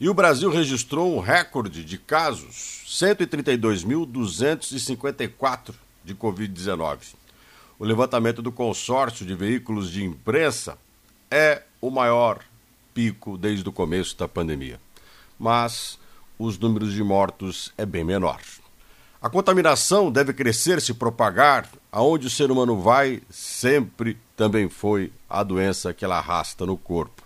[0.00, 5.72] E o Brasil registrou um recorde de casos, 132.254
[6.04, 7.14] de Covid-19.
[7.78, 10.76] O levantamento do consórcio de veículos de imprensa
[11.30, 12.40] é o maior
[12.92, 14.80] pico desde o começo da pandemia.
[15.38, 15.96] Mas
[16.36, 18.40] os números de mortos é bem menor.
[19.22, 21.68] A contaminação deve crescer, se propagar.
[21.92, 27.23] Aonde o ser humano vai, sempre também foi a doença que ela arrasta no corpo.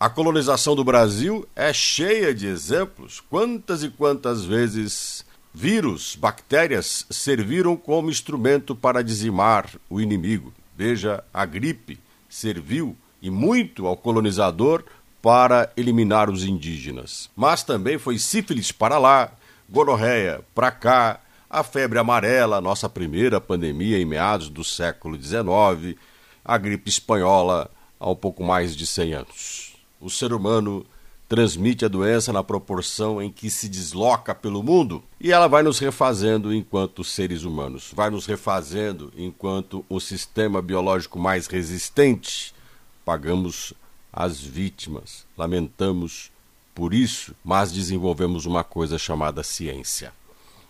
[0.00, 3.18] A colonização do Brasil é cheia de exemplos.
[3.18, 10.54] Quantas e quantas vezes vírus, bactérias serviram como instrumento para dizimar o inimigo.
[10.76, 14.84] Veja, a gripe serviu e muito ao colonizador
[15.20, 17.28] para eliminar os indígenas.
[17.34, 19.32] Mas também foi sífilis para lá,
[19.68, 21.18] gonorreia para cá,
[21.50, 25.98] a febre amarela, nossa primeira pandemia em meados do século XIX,
[26.44, 29.67] a gripe espanhola há um pouco mais de 100 anos
[30.00, 30.84] o ser humano
[31.28, 35.78] transmite a doença na proporção em que se desloca pelo mundo e ela vai nos
[35.78, 42.54] refazendo enquanto seres humanos, vai nos refazendo enquanto o sistema biológico mais resistente.
[43.04, 43.74] Pagamos
[44.10, 46.30] as vítimas, lamentamos
[46.74, 50.12] por isso, mas desenvolvemos uma coisa chamada ciência.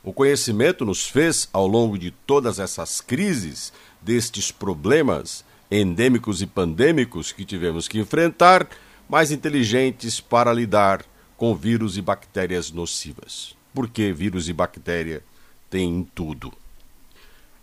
[0.02, 7.30] O conhecimento nos fez, ao longo de todas essas crises, destes problemas endêmicos e pandêmicos
[7.30, 8.66] que tivemos que enfrentar,
[9.08, 11.04] mais inteligentes para lidar
[11.36, 13.56] com vírus e bactérias nocivas.
[13.72, 15.22] Porque vírus e bactéria
[15.70, 16.52] têm em tudo.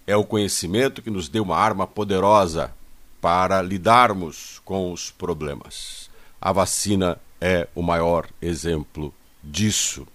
[0.07, 2.73] É o conhecimento que nos deu uma arma poderosa
[3.21, 6.09] para lidarmos com os problemas.
[6.39, 10.07] A vacina é o maior exemplo disso.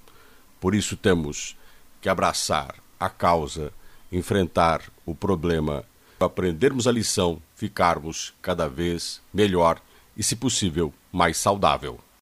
[0.61, 1.57] Por isso temos
[2.01, 3.73] que abraçar a causa,
[4.11, 5.85] enfrentar o problema,
[6.19, 9.81] aprendermos a lição, ficarmos cada vez melhor
[10.21, 11.99] e, se possível, mais saudável.